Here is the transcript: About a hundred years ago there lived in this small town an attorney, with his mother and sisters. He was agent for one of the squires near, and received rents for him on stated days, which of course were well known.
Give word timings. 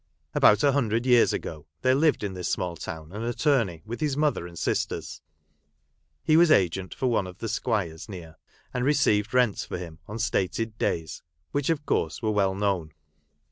About 0.33 0.63
a 0.63 0.71
hundred 0.71 1.05
years 1.05 1.31
ago 1.31 1.67
there 1.83 1.93
lived 1.93 2.23
in 2.23 2.33
this 2.33 2.49
small 2.51 2.75
town 2.75 3.11
an 3.11 3.21
attorney, 3.21 3.83
with 3.85 4.01
his 4.01 4.17
mother 4.17 4.47
and 4.47 4.57
sisters. 4.57 5.21
He 6.23 6.35
was 6.35 6.49
agent 6.49 6.95
for 6.95 7.05
one 7.05 7.27
of 7.27 7.37
the 7.37 7.47
squires 7.47 8.09
near, 8.09 8.39
and 8.73 8.83
received 8.83 9.31
rents 9.31 9.63
for 9.63 9.77
him 9.77 9.99
on 10.07 10.17
stated 10.17 10.75
days, 10.79 11.21
which 11.51 11.69
of 11.69 11.85
course 11.85 12.19
were 12.19 12.31
well 12.31 12.55
known. 12.55 12.93